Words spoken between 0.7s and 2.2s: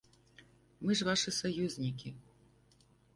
Мы ж вашы саюзнікі.